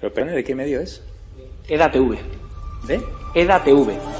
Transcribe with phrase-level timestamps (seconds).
[0.00, 1.02] Pero perdón, ¿de qué medio es?
[1.68, 2.16] EDATV.
[2.86, 3.00] ¿De?
[3.34, 4.17] EDATV.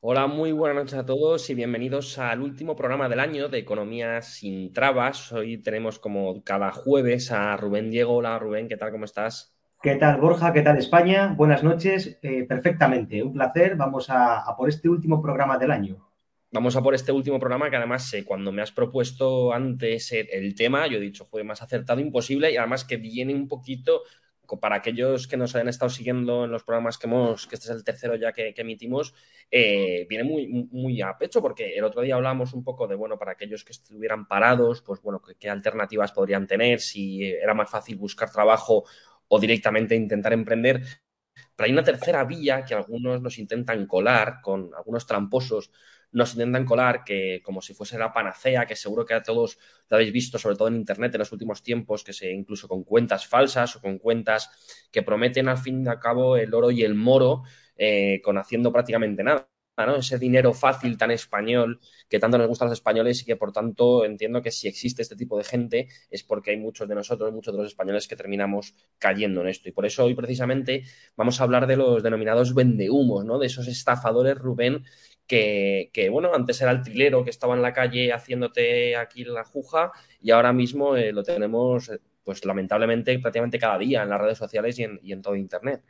[0.00, 4.22] Hola, muy buenas noches a todos y bienvenidos al último programa del año de Economía
[4.22, 5.32] sin Trabas.
[5.32, 8.14] Hoy tenemos como cada jueves a Rubén Diego.
[8.14, 8.92] Hola Rubén, ¿qué tal?
[8.92, 9.56] ¿Cómo estás?
[9.82, 10.52] ¿Qué tal, Borja?
[10.52, 11.34] ¿Qué tal, España?
[11.36, 12.16] Buenas noches.
[12.22, 13.74] Eh, perfectamente, un placer.
[13.74, 16.08] Vamos a, a, por este último programa del año.
[16.52, 20.28] Vamos a por este último programa que además eh, cuando me has propuesto antes el,
[20.30, 24.02] el tema, yo he dicho, fue más acertado imposible y además que viene un poquito
[24.60, 27.76] para aquellos que nos hayan estado siguiendo en los programas que hemos, que este es
[27.76, 29.14] el tercero ya que, emitimos,
[29.50, 33.32] eh, viene muy, a pecho, porque el otro día hablábamos un poco de, bueno, para
[33.32, 38.30] aquellos que estuvieran parados, pues bueno, qué alternativas podrían tener, si era más fácil buscar
[38.30, 38.84] trabajo
[39.28, 40.82] o directamente intentar emprender.
[41.54, 45.70] Pero hay una tercera vía que algunos nos intentan colar con algunos tramposos
[46.12, 49.58] nos intentan colar que como si fuese la panacea, que seguro que a todos
[49.88, 52.84] lo habéis visto, sobre todo en Internet en los últimos tiempos, que se incluso con
[52.84, 54.50] cuentas falsas o con cuentas
[54.90, 57.42] que prometen al fin y al cabo el oro y el moro
[57.76, 59.48] eh, con haciendo prácticamente nada.
[59.86, 59.96] ¿No?
[59.96, 63.52] Ese dinero fácil tan español que tanto nos gusta a los españoles y que por
[63.52, 67.32] tanto entiendo que si existe este tipo de gente es porque hay muchos de nosotros,
[67.32, 69.68] muchos de los españoles que terminamos cayendo en esto.
[69.68, 70.84] Y por eso hoy precisamente
[71.16, 73.38] vamos a hablar de los denominados vendehumos, ¿no?
[73.38, 74.84] de esos estafadores, Rubén,
[75.26, 79.92] que, bueno, antes era el trilero que estaba en la calle haciéndote aquí la juja
[80.20, 81.92] y ahora mismo eh, lo tenemos,
[82.24, 85.82] pues lamentablemente, prácticamente cada día en las redes sociales y en todo Internet.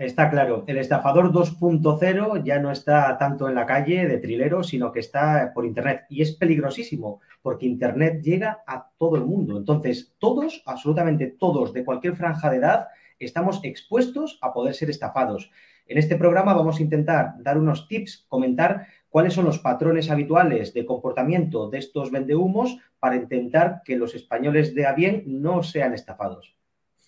[0.00, 4.92] Está claro, el estafador 2.0 ya no está tanto en la calle de trilero, sino
[4.92, 6.06] que está por Internet.
[6.08, 9.58] Y es peligrosísimo, porque Internet llega a todo el mundo.
[9.58, 12.88] Entonces, todos, absolutamente todos, de cualquier franja de edad,
[13.18, 15.50] estamos expuestos a poder ser estafados.
[15.86, 20.72] En este programa vamos a intentar dar unos tips, comentar cuáles son los patrones habituales
[20.72, 25.92] de comportamiento de estos vendehumos para intentar que los españoles de a bien no sean
[25.92, 26.54] estafados.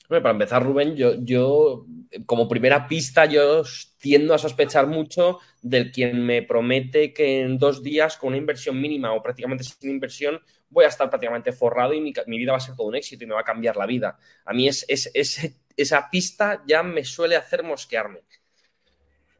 [0.08, 1.86] Para empezar, Rubén, yo, yo,
[2.26, 3.62] como primera pista, yo
[3.98, 8.80] tiendo a sospechar mucho del quien me promete que en dos días, con una inversión
[8.80, 12.58] mínima o prácticamente sin inversión, voy a estar prácticamente forrado y mi, mi vida va
[12.58, 14.18] a ser todo un éxito y me va a cambiar la vida.
[14.44, 18.20] A mí es, es, es, esa pista ya me suele hacer mosquearme.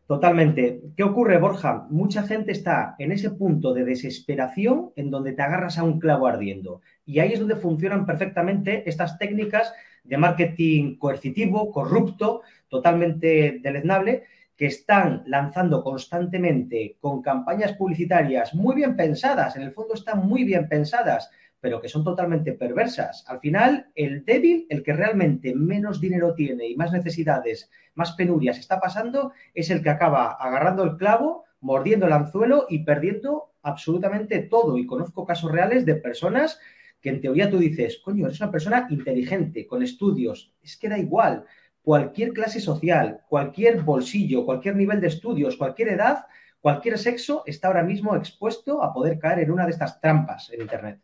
[0.07, 0.83] Totalmente.
[0.95, 1.87] ¿Qué ocurre, Borja?
[1.89, 6.27] Mucha gente está en ese punto de desesperación en donde te agarras a un clavo
[6.27, 6.83] ardiendo.
[7.05, 9.73] Y ahí es donde funcionan perfectamente estas técnicas
[10.05, 14.25] de marketing coercitivo, corrupto, totalmente deleznable,
[14.57, 20.45] que están lanzando constantemente con campañas publicitarias muy bien pensadas, en el fondo están muy
[20.45, 23.25] bien pensadas, pero que son totalmente perversas.
[23.29, 28.59] Al final, el débil, el que realmente menos dinero tiene y más necesidades, más penurias
[28.59, 34.41] está pasando, es el que acaba agarrando el clavo, mordiendo el anzuelo y perdiendo absolutamente
[34.41, 34.77] todo.
[34.77, 36.59] Y conozco casos reales de personas
[37.03, 40.97] que en teoría tú dices, coño, eres una persona inteligente, con estudios, es que da
[40.97, 41.45] igual,
[41.83, 46.27] cualquier clase social, cualquier bolsillo, cualquier nivel de estudios, cualquier edad,
[46.61, 50.63] cualquier sexo está ahora mismo expuesto a poder caer en una de estas trampas en
[50.63, 51.01] Internet.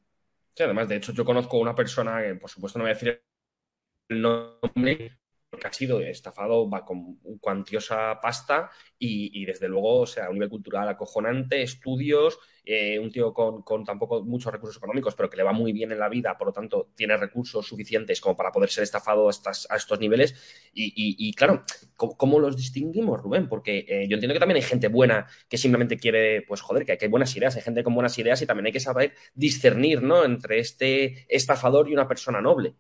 [0.54, 3.22] Sí, además, de hecho, yo conozco una persona que, por supuesto, no voy a decir
[4.08, 5.17] el nombre,
[5.50, 10.34] porque ha sido estafado va con cuantiosa pasta y, desde luego, o sea, a un
[10.34, 15.42] nivel cultural acojonante, estudios, eh, un tío con, tampoco muchos recursos económicos, pero que le
[15.42, 18.70] va muy bien en la vida, por lo tanto, tiene recursos suficientes como para poder
[18.70, 20.34] ser estafado a, estas, a estos niveles.
[20.74, 21.62] Y, claro,
[21.96, 23.48] ¿cómo, ¿cómo, los distinguimos, Rubén?
[23.48, 26.98] Porque eh, yo entiendo que también hay gente buena que simplemente quiere, pues joder, que,
[26.98, 30.02] que hay buenas ideas, hay gente con buenas ideas y también hay que saber discernir,
[30.02, 30.24] ¿no?
[30.24, 32.74] Entre este estafador y una persona noble.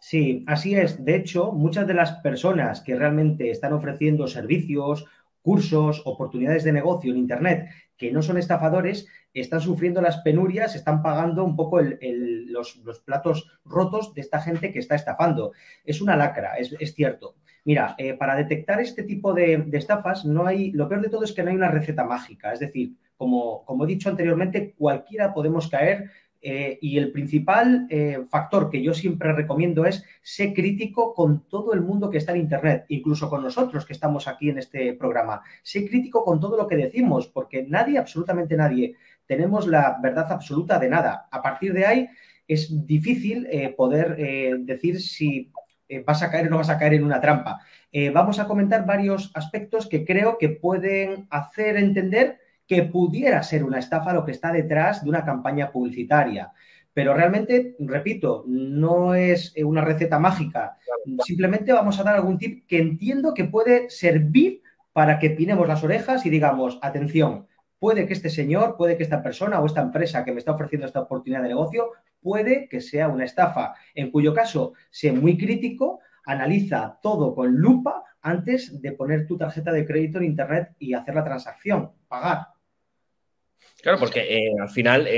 [0.00, 1.04] Sí, así es.
[1.04, 5.06] De hecho, muchas de las personas que realmente están ofreciendo servicios,
[5.42, 11.02] cursos, oportunidades de negocio en Internet que no son estafadores, están sufriendo las penurias, están
[11.02, 15.52] pagando un poco el, el, los, los, platos rotos de esta gente que está estafando.
[15.84, 17.36] Es una lacra, es, es cierto.
[17.64, 21.24] Mira, eh, para detectar este tipo de, de, estafas, no hay, lo peor de todo
[21.24, 22.52] es que no hay una receta mágica.
[22.52, 26.10] Es decir, como, como he dicho anteriormente, cualquiera podemos caer
[26.42, 31.72] eh, y el principal eh, factor que yo siempre recomiendo es ser crítico con todo
[31.72, 35.42] el mundo que está en Internet, incluso con nosotros que estamos aquí en este programa.
[35.62, 38.94] Sé crítico con todo lo que decimos, porque nadie, absolutamente nadie,
[39.26, 41.26] tenemos la verdad absoluta de nada.
[41.30, 42.08] A partir de ahí
[42.46, 44.16] es difícil eh, poder
[44.60, 45.50] decir si
[46.04, 47.60] vas a caer o no vas a caer en una trampa.
[48.12, 53.78] vamos a comentar varios aspectos que creo que pueden hacer entender que pudiera ser una
[53.78, 56.52] estafa lo que está detrás de una campaña publicitaria.
[56.92, 60.78] Pero realmente, repito, no es una receta mágica.
[61.24, 65.84] Simplemente vamos a dar algún tip que entiendo que puede servir para que pinemos las
[65.84, 67.46] orejas y digamos, atención,
[67.78, 70.86] puede que este señor, puede que esta persona o esta empresa que me está ofreciendo
[70.86, 71.90] esta oportunidad de negocio,
[72.22, 78.04] puede que sea una estafa, en cuyo caso, sé muy crítico, analiza todo con lupa
[78.22, 82.55] antes de poner tu tarjeta de crédito en Internet y hacer la transacción, pagar.
[83.82, 85.08] Claro, porque eh, al final,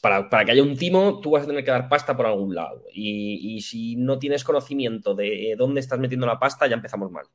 [0.00, 2.84] para, que haya un timo, tú vas a tener que dar pasta por algún lado.
[2.92, 7.26] Y, si no tienes conocimiento de dónde estás metiendo la pasta, ya empezamos mal.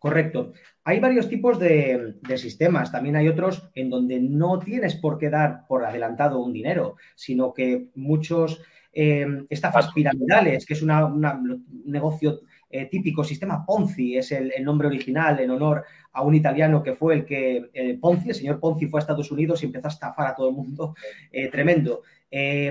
[0.00, 0.54] Correcto.
[0.84, 2.90] Hay varios tipos de, sistemas.
[2.90, 7.52] También hay otros en donde no tienes por qué dar por adelantado un dinero, sino
[7.52, 8.62] que muchos
[8.94, 15.40] eh, estafas piramidales, que es un negocio eh, típico, sistema Ponzi, es el, nombre original
[15.40, 19.00] en honor a un italiano que fue el que, eh, Ponzi, el señor Ponzi fue
[19.00, 20.94] a Estados Unidos y empezó a estafar a todo el mundo,
[21.52, 22.02] tremendo.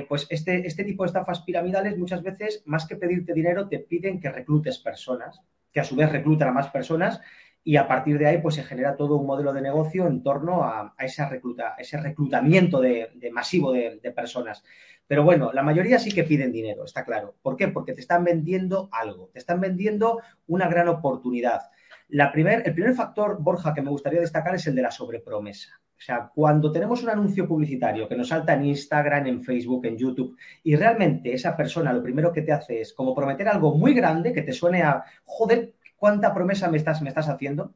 [0.08, 4.20] pues este, este tipo de estafas piramidales muchas veces, más que pedirte dinero, te piden
[4.20, 5.42] que reclutes personas,
[5.72, 7.22] que a su vez reclutan a más personas
[7.70, 10.64] y a partir de ahí pues se genera todo un modelo de negocio en torno
[10.64, 14.64] a, esa recluta, ese reclutamiento de, masivo de, personas.
[15.06, 17.36] Pero bueno, la mayoría sí que piden dinero, está claro.
[17.44, 17.68] ¿Por qué?
[17.68, 21.70] Porque te están vendiendo algo, te están vendiendo una gran oportunidad.
[22.08, 25.80] La primer, el primer factor, Borja, que me gustaría destacar es el de la sobrepromesa.
[26.00, 29.98] O sea, cuando tenemos un anuncio publicitario que nos salta en Instagram, en Facebook, en
[29.98, 33.94] YouTube, y realmente esa persona lo primero que te hace es como prometer algo muy
[33.94, 37.74] grande que te suene a, joder, ¿cuánta promesa me estás, me estás haciendo?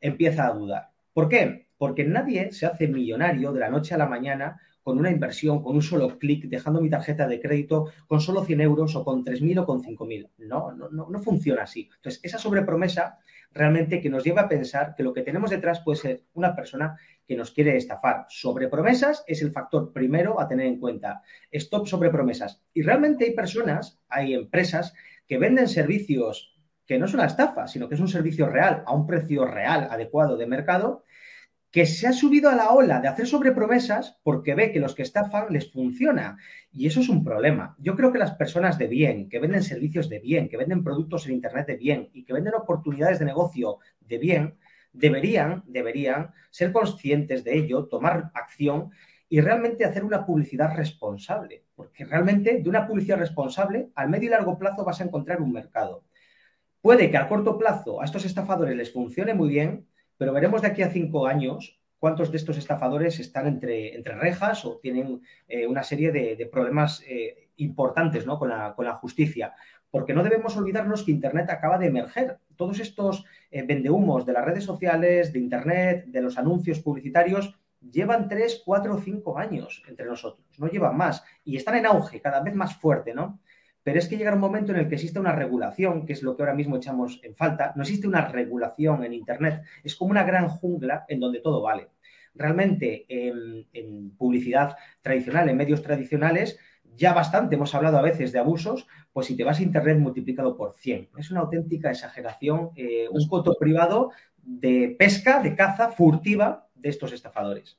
[0.00, 0.90] Empieza a dudar.
[1.12, 1.68] ¿Por qué?
[1.78, 5.76] Porque nadie se hace millonario de la noche a la mañana con una inversión, con
[5.76, 9.60] un solo clic, dejando mi tarjeta de crédito con solo 100 euros o con 3.000
[9.60, 10.28] o con 5.000.
[10.38, 11.88] No, no, no, no funciona así.
[11.94, 13.18] Entonces, esa sobrepromesa
[13.52, 16.96] realmente que nos lleva a pensar que lo que tenemos detrás puede ser una persona
[17.30, 18.26] que nos quiere estafar.
[18.28, 21.22] Sobrepromesas es el factor primero a tener en cuenta.
[21.52, 22.60] Stop sobrepromesas.
[22.74, 24.94] Y realmente hay personas, hay empresas
[25.28, 28.92] que venden servicios que no es una estafa, sino que es un servicio real, a
[28.92, 31.04] un precio real, adecuado de mercado,
[31.70, 35.02] que se ha subido a la ola de hacer sobrepromesas porque ve que los que
[35.02, 36.36] estafan les funciona.
[36.72, 37.76] Y eso es un problema.
[37.78, 41.28] Yo creo que las personas de bien, que venden servicios de bien, que venden productos
[41.28, 44.58] en Internet de bien y que venden oportunidades de negocio de bien,
[44.92, 48.90] deberían, deberían ser conscientes de ello, tomar acción
[49.28, 51.64] y realmente hacer una publicidad responsable.
[51.74, 55.52] Porque realmente de una publicidad responsable, al medio y largo plazo vas a encontrar un
[55.52, 56.04] mercado.
[56.82, 60.68] Puede que a corto plazo a estos estafadores les funcione muy bien, pero veremos de
[60.68, 65.66] aquí a cinco años cuántos de estos estafadores están entre, entre rejas o tienen eh,
[65.66, 68.38] una serie de, problemas eh, importantes ¿no?
[68.38, 69.54] con, la, justicia.
[69.90, 72.38] Porque no debemos olvidarnos que Internet acaba de emerger.
[72.56, 78.28] Todos estos eh, vendehumos de las redes sociales, de Internet, de los anuncios publicitarios, llevan
[78.28, 81.24] tres, cuatro o cinco años entre nosotros, no llevan más.
[81.44, 83.40] Y están en auge, cada vez más fuerte, ¿no?
[83.82, 86.36] Pero es que llega un momento en el que existe una regulación, que es lo
[86.36, 87.72] que ahora mismo echamos en falta.
[87.76, 89.62] No existe una regulación en Internet.
[89.82, 91.88] Es como una gran jungla en donde todo vale.
[92.34, 96.58] Realmente en, publicidad tradicional, en medios tradicionales,
[96.96, 100.56] ya bastante hemos hablado a veces de abusos, pues si te vas a Internet multiplicado
[100.56, 101.10] por 100.
[101.16, 107.12] Es una auténtica exageración, eh, un coto privado de pesca, de caza furtiva de estos
[107.12, 107.78] estafadores.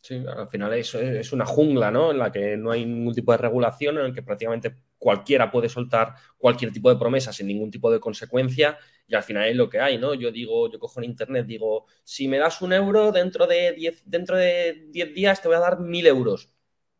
[0.00, 2.12] Sí, al final eso es una jungla, ¿no?
[2.12, 5.68] En la que no hay ningún tipo de regulación, en el que prácticamente cualquiera puede
[5.68, 9.68] soltar cualquier tipo de promesa sin ningún tipo de consecuencia y al final es lo
[9.68, 10.14] que hay, ¿no?
[10.14, 14.02] Yo digo, yo cojo en internet, digo, si me das un euro dentro de 10
[14.06, 16.50] dentro de días te voy a dar mil euros.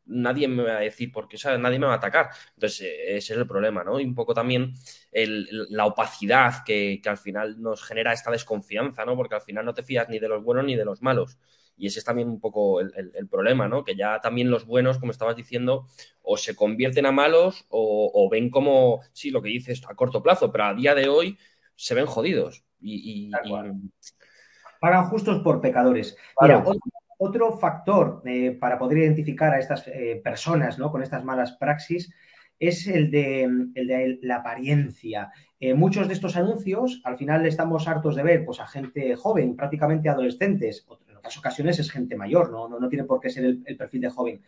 [0.07, 1.59] Nadie me va a decir porque, ¿sabes?
[1.61, 2.31] Nadie me va a atacar.
[2.55, 4.01] Entonces, eh, ese es el problema, ¿no?
[4.01, 4.75] Y un poco también
[5.13, 9.17] la opacidad que, que al final nos genera esta desconfianza, ¿no?
[9.17, 11.39] Porque al final no te fías ni de los buenos ni de los malos.
[11.79, 13.85] Y ese es también un poco el, problema, ¿no?
[13.85, 15.87] Que ya también los buenos, como estabas diciendo,
[16.23, 20.51] o se convierten a malos o, ven como, sí, lo que dices a corto plazo,
[20.51, 21.39] pero a día de hoy
[21.75, 22.65] se ven jodidos.
[22.81, 23.31] Y,
[24.81, 26.17] Pagan justos por pecadores.
[26.41, 26.81] Mira, otro,
[27.61, 30.91] factor eh, para poder identificar a estas eh, personas ¿no?
[30.91, 32.13] con estas malas praxis
[32.59, 33.43] es el de,
[33.75, 35.31] el de la apariencia.
[35.61, 39.57] Eh, muchos de estos anuncios, al final estamos hartos de ver pues, a gente joven,
[39.57, 43.77] prácticamente adolescentes, en otras ocasiones es gente mayor, no, no, tiene por qué ser el,
[43.77, 44.43] perfil de joven,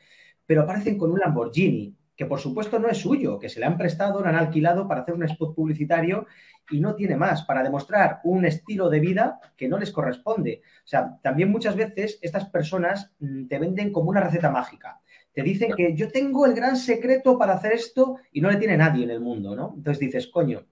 [0.47, 3.79] pero aparecen con un Lamborghini, que por supuesto no es suyo, que se le han
[3.79, 6.27] prestado, lo han alquilado para hacer un spot publicitario
[6.69, 10.61] y no tiene más, para demostrar un estilo de vida que no les corresponde.
[10.85, 15.01] O sea, también muchas veces estas personas mm, te venden como una receta mágica
[15.39, 18.77] te dicen que yo tengo el gran secreto para hacer esto y no le tiene
[18.77, 19.73] nadie en el mundo, ¿no?
[19.77, 20.67] Entonces dices, coño,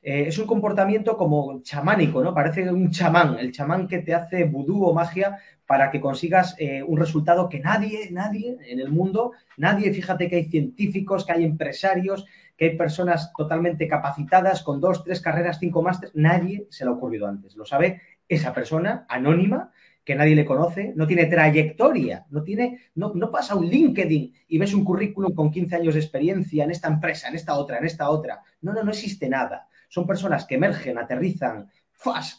[0.00, 2.32] eh, es un comportamiento como chamánico, ¿no?
[2.32, 5.38] Parece un chamán, el chamán que te hace vudú o magia
[5.72, 10.36] para que consigas eh, un resultado que nadie, nadie en el mundo, nadie, fíjate que
[10.36, 12.26] hay científicos, que hay empresarios,
[12.58, 16.92] que hay personas totalmente capacitadas con dos, tres carreras, cinco másteres, nadie se le ha
[16.92, 17.56] ocurrido antes.
[17.56, 19.72] Lo sabe esa persona anónima
[20.04, 24.58] que nadie le conoce, no tiene trayectoria, no tiene, no, no pasa un LinkedIn y
[24.58, 27.86] ves un currículum con 15 años de experiencia en esta empresa, en esta otra, en
[27.86, 28.42] esta otra.
[28.60, 29.68] No, no, no existe nada.
[29.88, 31.70] Son personas que emergen, aterrizan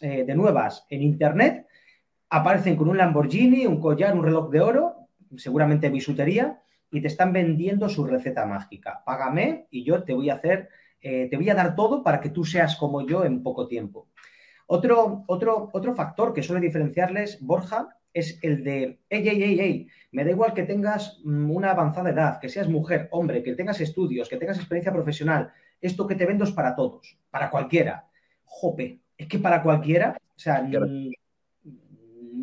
[0.02, 1.66] eh, de nuevas en Internet,
[2.34, 6.60] aparecen con un Lamborghini, un collar, un reloj de oro, seguramente bisutería,
[6.90, 9.04] y te están vendiendo su receta mágica.
[9.06, 12.30] Págame y yo te voy a hacer, eh, te voy a dar todo para que
[12.30, 14.08] tú seas como yo en poco tiempo.
[14.66, 19.88] Otro, otro, otro factor que suele diferenciarles, Borja, es el de, ey, ey, ey, ey,
[20.12, 23.80] me da igual que tengas mm, una avanzada edad, que seas mujer, hombre, que tengas
[23.80, 28.08] estudios, que tengas experiencia profesional, esto que te vendo es para todos, para cualquiera.
[28.44, 30.68] Jope, es que para cualquiera, o sea,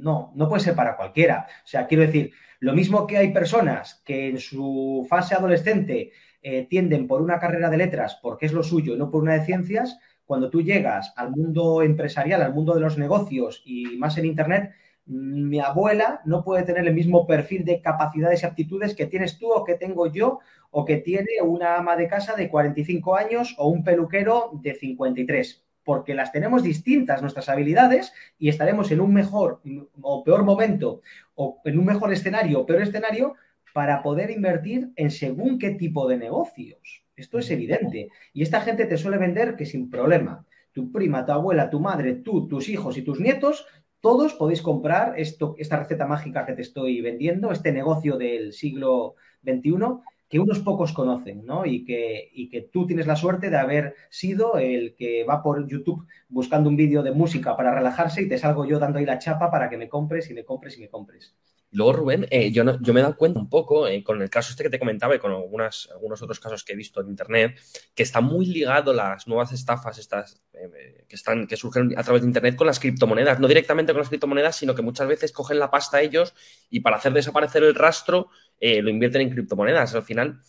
[0.02, 1.47] no, no puede ser para cualquiera.
[1.64, 6.66] O sea, quiero decir, lo mismo que hay personas que en su fase adolescente eh,
[6.69, 9.45] tienden por una carrera de letras porque es lo suyo y no por una de
[9.45, 14.26] ciencias, cuando tú llegas al mundo empresarial, al mundo de los negocios y más en
[14.26, 14.73] Internet,
[15.07, 19.50] mi abuela no puede tener el mismo perfil de capacidades y aptitudes que tienes tú
[19.50, 20.38] o que tengo yo
[20.71, 25.64] o que tiene una ama de casa de 45 años o un peluquero de 53
[25.84, 29.60] porque las tenemos distintas nuestras habilidades y estaremos en un mejor
[30.00, 31.00] o peor momento
[31.34, 33.34] o en un mejor escenario o peor escenario
[33.72, 37.04] para poder invertir en según qué tipo de negocios.
[37.16, 38.08] Esto es evidente.
[38.32, 40.46] Y esta gente te suele vender que sin problema.
[40.72, 43.66] Tu prima, tu abuela, tu madre, tú, tus hijos y tus nietos,
[44.00, 49.16] todos podéis comprar esto, esta receta mágica que te estoy vendiendo, este negocio del siglo
[49.44, 51.66] XXI que unos pocos conocen, ¿no?
[51.66, 55.66] Y que, y que tú tienes la suerte de haber sido el que va por
[55.68, 59.18] YouTube buscando un vídeo de música para relajarse y te salgo yo dando ahí la
[59.18, 61.34] chapa para que me compres y me compres y me compres.
[61.72, 64.64] Luego, Rubén, eh, yo, me he dado cuenta un poco eh, con el caso este
[64.64, 65.88] que te comentaba y con algunos
[66.20, 67.60] otros casos que he visto en Internet,
[67.94, 72.56] que está muy ligado las nuevas estafas estas eh, que, surgen a través de Internet
[72.56, 73.38] con las criptomonedas.
[73.38, 76.34] No directamente con las criptomonedas, sino que muchas veces cogen la pasta ellos
[76.70, 79.94] y para hacer desaparecer el rastro lo invierten en criptomonedas.
[79.94, 80.40] Al final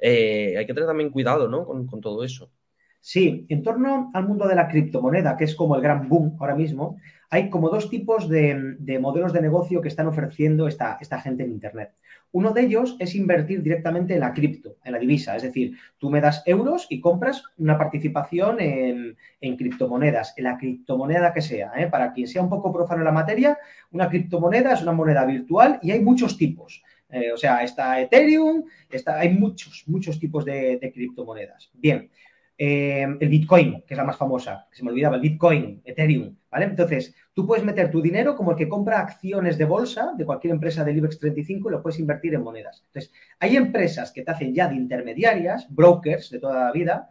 [0.00, 1.66] hay que tener también cuidado ¿no?
[1.66, 2.50] con todo eso.
[3.00, 6.56] Sí, en torno al mundo de la criptomoneda, que es como el gran boom ahora
[6.56, 6.96] mismo,
[7.30, 11.50] hay como dos tipos de, modelos de negocio que están ofreciendo esta, esta, gente en
[11.50, 11.92] Internet.
[12.32, 15.36] Uno de ellos es invertir directamente en la cripto, en la divisa.
[15.36, 19.16] Es decir, tú me das euros y compras una participación en,
[19.56, 21.72] criptomonedas, en la criptomoneda que sea.
[21.76, 21.88] ¿eh?
[21.88, 23.58] Para quien sea un poco profano en la materia,
[23.90, 26.82] una criptomoneda es una moneda virtual y hay muchos tipos.
[27.08, 31.70] Eh, o sea, está Ethereum, está, hay muchos, muchos tipos de, de criptomonedas.
[31.74, 32.10] Bien,
[32.58, 36.36] eh, el Bitcoin, que es la más famosa, que se me olvidaba, el Bitcoin, Ethereum,
[36.50, 36.64] ¿vale?
[36.64, 40.54] Entonces, tú puedes meter tu dinero como el que compra acciones de bolsa de cualquier
[40.54, 42.82] empresa del IBEX 35 y lo puedes invertir en monedas.
[42.86, 47.10] Entonces, hay empresas que te hacen ya de intermediarias, brokers de toda la vida,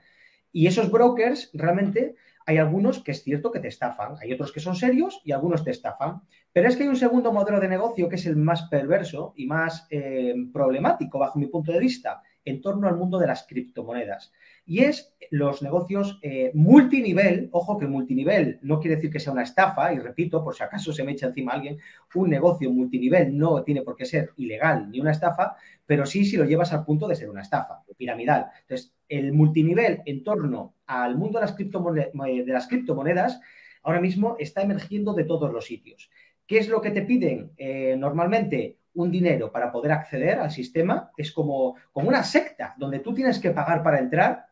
[0.52, 2.16] y esos brokers realmente
[2.48, 5.64] hay algunos que es cierto que te estafan, hay otros que son serios y algunos
[5.64, 6.22] te estafan.
[6.54, 9.46] Pero es que hay un segundo modelo de negocio que es el más perverso y
[9.46, 14.32] más eh, problemático bajo mi punto de vista en torno al mundo de las criptomonedas
[14.66, 17.50] y es los negocios eh, multinivel.
[17.52, 20.92] Ojo que multinivel no quiere decir que sea una estafa, y repito, por si acaso
[20.94, 21.78] se me echa encima alguien,
[22.14, 26.38] un negocio multinivel no tiene por qué ser ilegal ni una estafa, pero sí si
[26.38, 28.48] lo llevas al punto de ser una estafa piramidal.
[28.62, 33.40] Entonces, el multinivel en torno al mundo de las criptomonedas, de las criptomonedas
[33.84, 36.10] ahora mismo está emergiendo de todos los sitios.
[36.48, 38.78] ¿Qué es lo que te piden eh, normalmente?
[38.96, 43.40] un dinero para poder acceder al sistema es como, como una secta, donde tú tienes
[43.40, 44.46] que pagar para entrar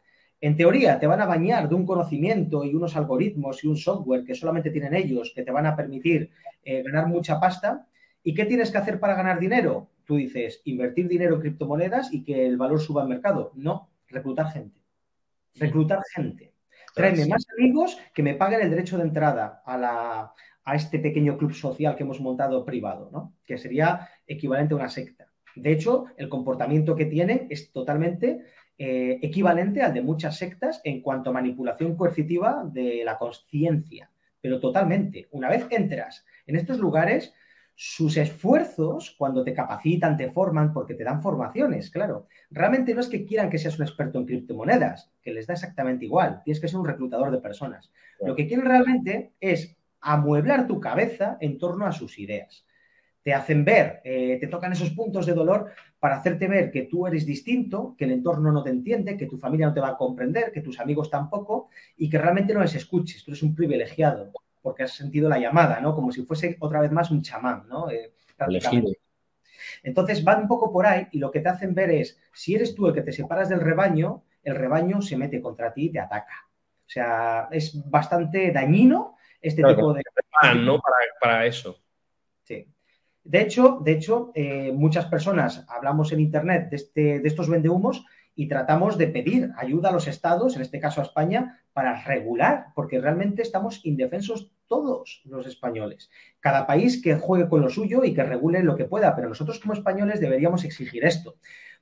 [0.44, 4.26] en teoría, te van a bañar de un conocimiento y unos algoritmos y un software
[4.26, 6.32] que solamente tienen ellos, que te van a permitir
[6.66, 7.88] eh, ganar mucha pasta.
[8.22, 9.88] ¿Y qué tienes que hacer para ganar dinero?
[10.04, 13.54] Tú dices, invertir dinero en criptomonedas y que el valor suba al mercado.
[13.56, 14.82] No, reclutar gente.
[15.56, 16.52] Reclutar gente.
[16.94, 20.34] Tráeme más amigos que me paguen el derecho de entrada a, la,
[20.66, 23.34] a este pequeño club social que hemos montado privado, ¿no?
[23.46, 25.30] Que sería equivalente a una secta.
[25.56, 28.42] De hecho, el comportamiento que tienen es totalmente
[28.78, 34.10] eh, equivalente al de muchas sectas en cuanto a manipulación coercitiva de la conciencia,
[34.42, 35.28] pero totalmente.
[35.32, 37.34] Una vez entras en estos lugares,
[37.76, 43.10] sus esfuerzos, cuando te capacitan, te forman, porque te dan formaciones, claro, realmente no es
[43.10, 46.68] que quieran que seas un experto en criptomonedas, que les da exactamente igual, tienes que
[46.68, 47.92] ser un reclutador de personas.
[48.22, 52.66] Lo que quieren realmente es amueblar tu cabeza en torno a sus ideas
[53.24, 57.08] te hacen ver, eh, te tocan esos puntos de dolor para hacerte ver que tú
[57.08, 59.98] eres distinto, que el entorno no te entiende, que tu familia no te va a
[59.98, 63.24] comprender, que tus amigos tampoco, y que realmente no les escuches.
[63.24, 64.32] Tú eres un privilegiado
[64.62, 65.96] porque has sentido la llamada, ¿no?
[65.96, 67.90] Como si fuese otra vez más un chamán, ¿no?
[67.90, 68.14] Eh,
[69.84, 72.76] Entonces van un poco por ahí y lo que te hacen ver es, si eres
[72.76, 76.00] tú el que te separas del rebaño, el rebaño se mete contra ti y te
[76.00, 76.48] ataca.
[76.86, 80.02] O sea, es bastante dañino este tipo de...
[80.56, 80.80] ¿no?
[80.80, 81.83] Para, para eso.
[83.24, 88.06] De hecho, de hecho eh, muchas personas hablamos en Internet de, este, de estos vendehumos
[88.36, 92.68] y tratamos de pedir ayuda a los estados, en este caso a España, para regular,
[92.76, 96.10] porque realmente estamos indefensos todos los españoles.
[96.40, 99.60] Cada país que juegue con lo suyo y que regule lo que pueda, pero nosotros
[99.60, 101.36] como españoles deberíamos exigir esto.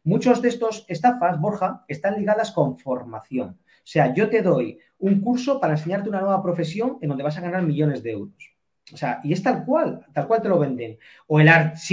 [0.03, 3.59] Muchos de estos estafas, Borja, están ligadas con formación.
[3.83, 7.37] O sea, yo te doy un curso para enseñarte una nueva profesión en donde vas
[7.37, 8.55] a ganar millones de euros.
[8.93, 10.97] O sea, y es tal cual, tal cual te lo venden.
[11.27, 11.49] O el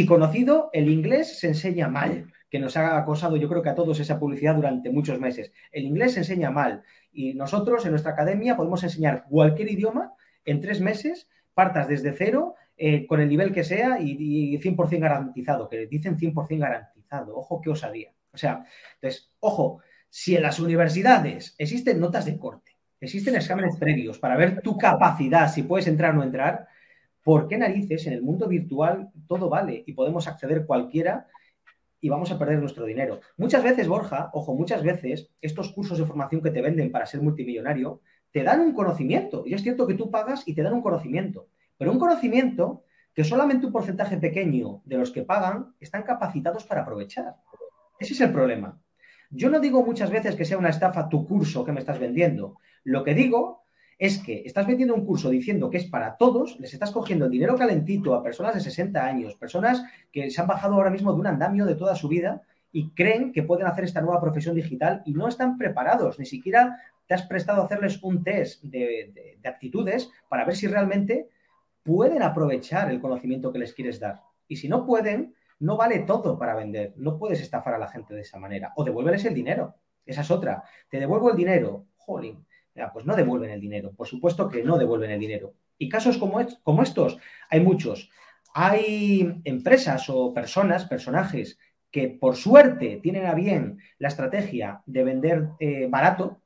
[0.07, 4.01] conocido, el inglés se enseña mal, que nos ha acosado yo creo que a todos
[4.01, 5.53] esa publicidad durante muchos meses.
[5.71, 10.61] El inglés se enseña mal y nosotros en nuestra academia podemos enseñar cualquier idioma en
[10.61, 15.69] tres meses, partas desde cero, eh, con el nivel que sea y, y 100% garantizado,
[15.69, 17.37] que dicen 100% garantizado.
[17.37, 18.13] Ojo, qué osadía.
[18.33, 24.19] O sea, entonces, ojo, si en las universidades existen notas de corte, existen exámenes previos
[24.19, 26.69] para ver tu capacidad, si puedes entrar o no entrar,
[27.23, 31.27] ¿por qué narices en el mundo virtual todo vale y podemos acceder cualquiera
[32.01, 33.21] y vamos a perder nuestro dinero?
[33.37, 37.21] Muchas veces, Borja, ojo, muchas veces estos cursos de formación que te venden para ser
[37.21, 38.01] multimillonario
[38.31, 39.45] te dan un conocimiento.
[39.47, 43.25] Y es cierto que tú pagas y te dan un conocimiento, pero un conocimiento que
[43.25, 47.37] solamente un porcentaje pequeño de los que pagan están capacitados para aprovechar.
[47.99, 48.81] Ese es el problema.
[49.31, 52.57] Yo no digo muchas veces que sea una estafa tu curso que me estás vendiendo.
[52.85, 53.65] Lo que digo
[53.99, 57.57] es que estás vendiendo un curso diciendo que es para todos, les estás cogiendo dinero
[57.57, 59.83] calentito a personas de 60 años, personas
[60.13, 63.33] que se han bajado ahora mismo de un andamio de toda su vida y creen
[63.33, 67.23] que pueden hacer esta nueva profesión digital y no están preparados, ni siquiera te has
[67.23, 71.29] prestado a hacerles un test de, de actitudes para ver si realmente
[71.83, 74.21] pueden aprovechar el conocimiento que les quieres dar.
[74.47, 76.93] Y si no pueden, no vale todo para vender.
[76.97, 78.73] No puedes estafar a la gente de esa manera.
[78.77, 79.75] O devuélveles el dinero.
[80.05, 80.63] Esa es otra.
[80.91, 81.87] Te devuelvo el dinero.
[81.97, 82.47] Jolín.
[82.93, 83.93] Pues no devuelven el dinero.
[83.93, 85.55] Por supuesto que no devuelven el dinero.
[85.79, 87.19] Y casos como, como estos,
[87.51, 88.11] hay muchos.
[88.55, 91.59] Hay empresas o personas, personajes,
[91.91, 96.41] que por suerte tienen a bien la estrategia de vender eh, barato,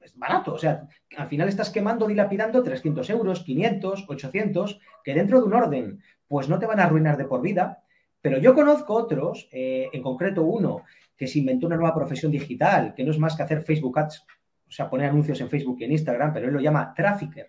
[0.00, 5.40] es barato, o sea, al final estás quemando, dilapidando 300 euros, 500, 800, que dentro
[5.40, 7.82] de un orden, pues no te van a arruinar de por vida,
[8.20, 10.82] pero yo conozco otros, eh, en concreto uno,
[11.16, 14.24] que se inventó una nueva profesión digital, que no es más que hacer Facebook Ads,
[14.68, 17.48] o sea, poner anuncios en Facebook y en Instagram, pero él lo llama trafficker,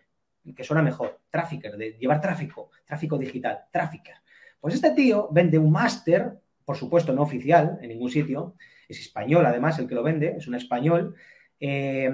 [0.55, 4.15] que suena mejor, trafficker, de llevar tráfico, tráfico digital, trafficker.
[4.59, 8.55] Pues este tío vende un máster, por supuesto no oficial en ningún sitio,
[8.87, 11.15] es español además el que lo vende, es un español,
[11.59, 12.09] eh,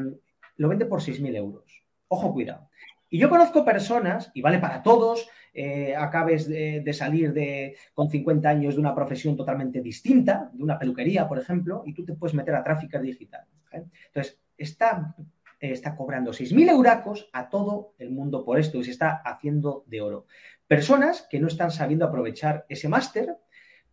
[0.57, 1.83] lo vende por 6.000 euros.
[2.07, 2.69] Ojo, cuidado.
[3.09, 8.49] Y yo conozco personas, y vale para todos, eh, acabes de, salir de, con 50
[8.49, 12.33] años de una profesión totalmente distinta, de una peluquería, por ejemplo, y tú te puedes
[12.33, 13.45] meter a tráfico digital.
[13.71, 15.15] Entonces, está,
[15.59, 20.01] está cobrando 6.000 euracos a todo el mundo por esto y se está haciendo de
[20.01, 20.25] oro.
[20.67, 23.35] Personas que no están sabiendo aprovechar ese máster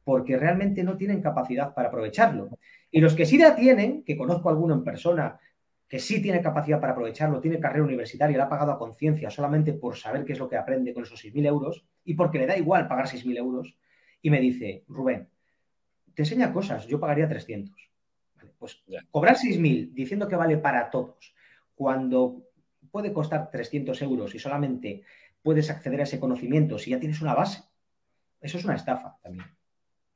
[0.04, 2.58] porque realmente no tienen capacidad para aprovecharlo.
[2.90, 5.38] Y los que sí la tienen, que conozco alguno en persona
[5.88, 9.74] que sí tiene capacidad para aprovecharlo, tiene carrera universitaria, la ha pagado a conciencia solamente
[9.74, 12.56] por saber qué es lo que aprende con esos 6.000 euros y porque le da
[12.56, 13.76] igual pagar 6.000 euros,
[14.22, 15.28] y me dice, Rubén,
[16.14, 17.91] te enseña cosas, yo pagaría 300.
[18.58, 21.34] Pues cobrar 6.000 diciendo que vale para todos,
[21.74, 22.48] cuando
[22.90, 25.02] puede costar 300 euros y solamente
[25.42, 27.62] puedes acceder a ese conocimiento si ya tienes una base,
[28.40, 29.46] eso es una estafa también.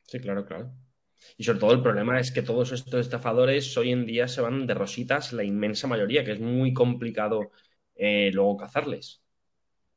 [0.03, 0.73] Sí, claro, claro.
[1.37, 4.67] Y sobre todo el problema es que todos estos estafadores hoy en día se van
[4.67, 7.51] de rositas, la inmensa mayoría, que es muy complicado
[7.95, 9.23] eh, luego cazarles.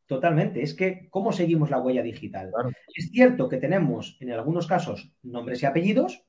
[0.05, 0.63] Totalmente.
[0.63, 2.51] Es que, ¿cómo seguimos la huella digital?
[2.95, 6.23] Es cierto que tenemos, en algunos casos, nombres y apellidos,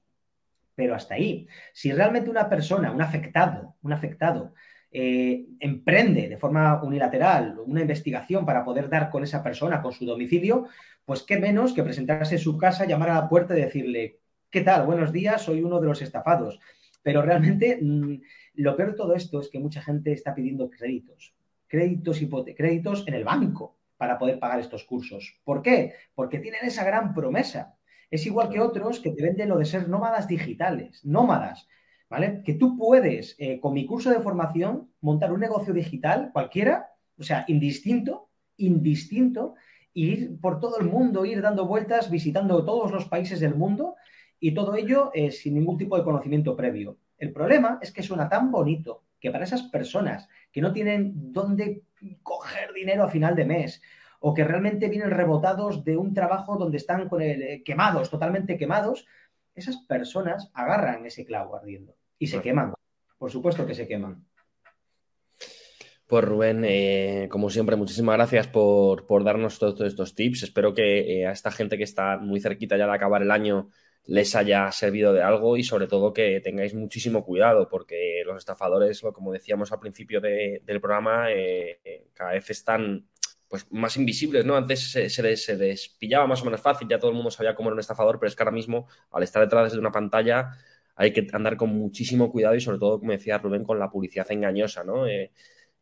[0.81, 1.47] pero hasta ahí.
[1.75, 4.55] Si realmente una persona, un afectado, un afectado,
[4.91, 10.07] eh, emprende de forma unilateral una investigación para poder dar con esa persona, con su
[10.07, 10.69] domicilio,
[11.05, 14.63] pues qué menos que presentarse en su casa, llamar a la puerta y decirle, ¿qué
[14.63, 14.87] tal?
[14.87, 16.59] Buenos días, soy uno de los estafados.
[17.03, 18.15] Pero realmente mm,
[18.55, 21.35] lo peor de todo esto es que mucha gente está pidiendo créditos,
[21.67, 22.23] créditos,
[22.57, 25.39] créditos en el banco para poder pagar estos cursos.
[25.45, 25.93] ¿Por qué?
[26.15, 27.77] Porque tienen esa gran promesa.
[28.11, 31.69] Es igual que otros que te venden lo de ser nómadas digitales, nómadas,
[32.09, 32.43] ¿vale?
[32.45, 37.23] Que tú puedes, eh, con mi curso de formación, montar un negocio digital cualquiera, o
[37.23, 39.55] sea, indistinto, indistinto,
[39.95, 43.95] ir por todo el mundo, ir dando vueltas, visitando todos los países del mundo
[44.41, 46.99] y todo ello eh, sin ningún tipo de conocimiento previo.
[47.19, 51.83] El problema es que suena tan bonito que para esas personas que no tienen dónde
[52.23, 53.83] coger dinero a final de mes
[54.21, 58.57] o que realmente vienen rebotados de un trabajo donde están con el, eh, quemados, totalmente
[58.57, 59.07] quemados,
[59.55, 62.75] esas personas agarran ese clavo ardiendo y se queman.
[63.19, 64.25] Por supuesto que se queman.
[66.07, 70.43] Pues Rubén, eh, como siempre, muchísimas gracias por, darnos todos estos tips.
[70.43, 73.69] Espero que a esta gente que está muy cerquita ya de acabar el año
[74.07, 79.01] les haya servido de algo y sobre todo que tengáis muchísimo cuidado porque los estafadores,
[79.15, 83.07] como decíamos al principio del programa, eh, cada vez están
[83.51, 84.57] pues más invisibles, ¿no?
[84.57, 87.69] Antes se, se, se, despillaba más o menos fácil, ya todo el mundo sabía cómo
[87.69, 90.53] era un estafador, pero es que ahora mismo, al estar detrás de una pantalla,
[90.95, 94.31] hay que andar con muchísimo cuidado y sobre todo, como decía Rubén, con la publicidad
[94.31, 95.05] engañosa, ¿no?
[95.09, 95.33] Eh,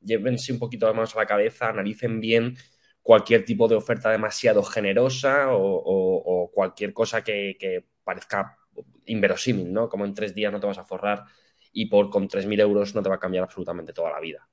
[0.00, 2.56] llévense un poquito manos a la cabeza, analicen bien
[3.02, 8.56] cualquier tipo de oferta demasiado generosa o, cualquier cosa que, que, parezca
[9.04, 9.90] inverosímil, ¿no?
[9.90, 11.24] Como en tres días no te vas a forrar
[11.72, 14.48] y por con 3.000 euros no te va a cambiar absolutamente toda la vida.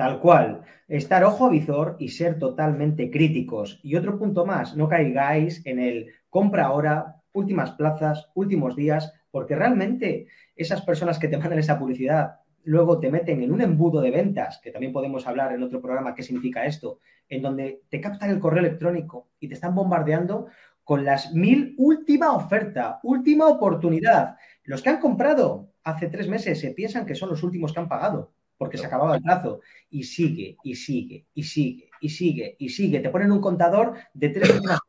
[0.00, 0.62] Tal cual.
[0.88, 3.80] Estar ojo a visor y ser totalmente críticos.
[3.82, 9.56] Y otro punto más, no caigáis en el compra ahora, últimas plazas, últimos días, porque
[9.56, 14.10] realmente esas personas que te mandan esa publicidad luego te meten en un embudo de
[14.10, 18.30] ventas, que también podemos hablar en otro programa qué significa esto, en donde te captan
[18.30, 20.46] el correo electrónico y te están bombardeando
[20.82, 24.36] con las mil última oferta, última oportunidad.
[24.64, 27.88] Los que han comprado hace tres meses se piensan que son los últimos que han
[27.88, 29.62] pagado porque se acababa el plazo.
[29.88, 33.00] Y sigue, y sigue, y sigue, y sigue, y sigue.
[33.00, 34.80] Te ponen un contador de tres últimas,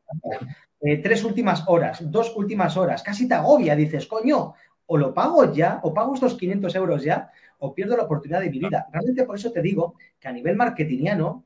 [0.81, 3.01] eh, tres últimas horas, dos últimas horas.
[3.01, 3.73] Casi te agobia.
[3.73, 4.55] Dices, coño,
[4.87, 8.49] o lo pago ya, o pago estos 500 euros ya, o pierdo la oportunidad de
[8.49, 8.89] mi vida.
[8.91, 11.45] Realmente por eso te digo que a nivel marketingiano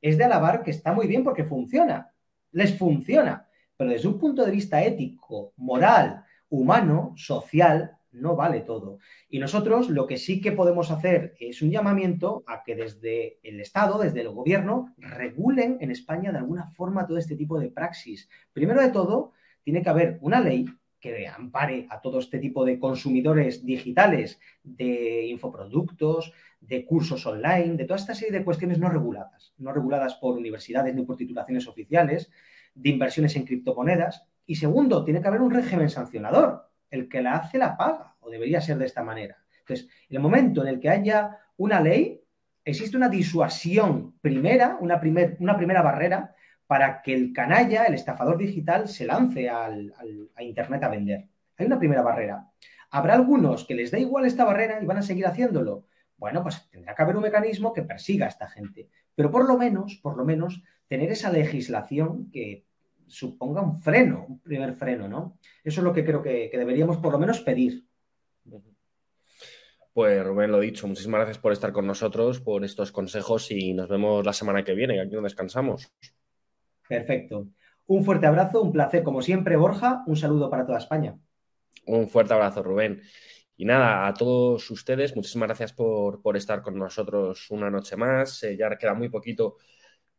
[0.00, 2.12] es de alabar que está muy bien porque funciona.
[2.52, 3.48] Les funciona.
[3.76, 8.98] Pero desde un punto de vista ético, moral, humano, social, no vale todo.
[9.28, 13.60] Y nosotros lo que sí que podemos hacer es un llamamiento a que desde el
[13.60, 18.28] Estado, desde el gobierno, regulen en España de alguna forma todo este tipo de praxis.
[18.52, 20.66] Primero de todo, tiene que haber una ley
[21.00, 27.84] que ampare a todo este tipo de consumidores digitales, de infoproductos, de cursos online, de
[27.84, 32.30] toda esta serie de cuestiones no reguladas, no reguladas por universidades ni por titulaciones oficiales,
[32.74, 34.26] de inversiones en criptomonedas.
[34.46, 38.30] Y segundo, tiene que haber un régimen sancionador el que la hace la paga, o
[38.30, 39.36] debería ser de esta manera.
[39.60, 42.22] Entonces, en el momento en el que haya una ley,
[42.64, 46.34] existe una disuasión primera, una, primer, una primera barrera
[46.66, 49.70] para que el canalla, el estafador digital, se lance a
[50.40, 51.28] Internet a vender.
[51.56, 52.50] Hay una primera barrera.
[52.90, 55.86] Habrá algunos que les da igual esta barrera y van a seguir haciéndolo.
[56.16, 58.88] Bueno, pues tendrá que haber un mecanismo que persiga a esta gente.
[59.14, 62.66] Pero por lo menos, por lo menos, tener esa legislación que
[63.06, 65.38] suponga un freno, un primer freno, ¿no?
[65.62, 67.84] Eso es lo que creo que, que deberíamos por lo menos pedir.
[69.92, 73.88] Pues Rubén, lo dicho, muchísimas gracias por estar con nosotros, por estos consejos y nos
[73.88, 75.92] vemos la semana que viene, aquí no descansamos.
[76.88, 77.46] Perfecto.
[77.86, 81.16] Un fuerte abrazo, un placer como siempre, Borja, un saludo para toda España.
[81.86, 83.02] Un fuerte abrazo, Rubén.
[83.56, 88.42] Y nada, a todos ustedes, muchísimas gracias por, por estar con nosotros una noche más.
[88.42, 89.58] Eh, ya queda muy poquito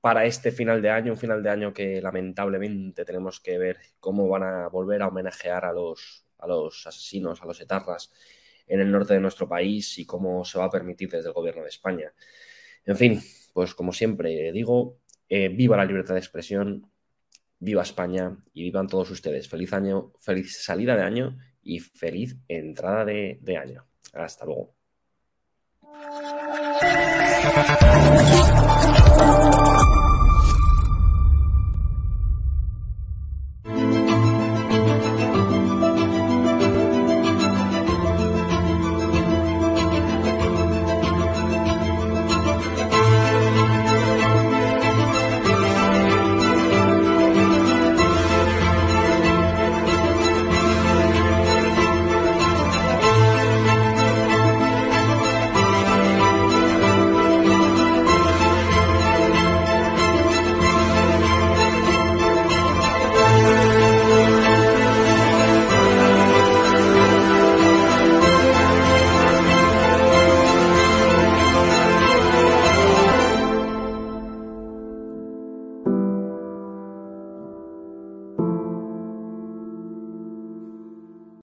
[0.05, 4.29] para este final de año, un final de año que lamentablemente tenemos que ver cómo
[4.29, 8.11] van a volver a homenajear a los, a los asesinos, a los etarras
[8.67, 11.63] en el norte de nuestro país y cómo se va a permitir desde el gobierno
[11.63, 12.13] de España.
[12.85, 13.19] En fin,
[13.51, 16.87] pues como siempre digo, eh, viva la libertad de expresión,
[17.57, 19.49] viva España y vivan todos ustedes.
[19.49, 23.87] Feliz año, feliz salida de año y feliz entrada de, de año.
[24.13, 24.75] Hasta luego.